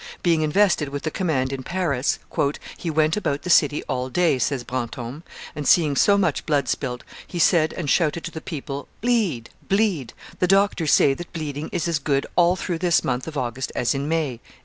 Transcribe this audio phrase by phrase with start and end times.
[0.23, 2.17] Being invested with the command in Paris,
[2.75, 5.21] "he went about the city all day," says Brantome,
[5.55, 10.13] "and, seeing so much blood spilt, he said and shouted to the people, 'Bleed, bleed;
[10.39, 13.93] the doctors say that bleeding is as good all through this month of August as
[13.93, 14.39] in May.